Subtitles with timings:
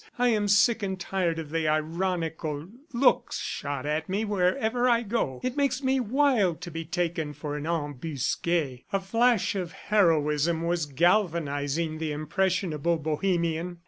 [0.17, 5.39] I am sick and tired of the ironical looks shot at me wherever I go;
[5.43, 8.47] it makes me wild to be taken for an Embusque."
[8.91, 13.77] A flash of heroism was galvanizing the impressionable Bohemian.